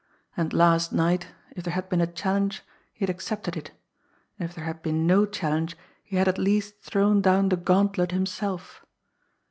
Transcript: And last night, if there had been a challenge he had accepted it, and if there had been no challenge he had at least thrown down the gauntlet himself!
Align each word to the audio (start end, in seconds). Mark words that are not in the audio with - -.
And 0.35 0.51
last 0.51 0.91
night, 0.91 1.27
if 1.51 1.63
there 1.63 1.75
had 1.75 1.87
been 1.87 2.01
a 2.01 2.07
challenge 2.07 2.63
he 2.91 3.03
had 3.05 3.09
accepted 3.11 3.55
it, 3.55 3.69
and 4.39 4.49
if 4.49 4.55
there 4.55 4.65
had 4.65 4.81
been 4.81 5.05
no 5.05 5.27
challenge 5.27 5.77
he 6.03 6.15
had 6.15 6.27
at 6.27 6.39
least 6.39 6.79
thrown 6.79 7.21
down 7.21 7.49
the 7.49 7.55
gauntlet 7.57 8.11
himself! 8.11 8.83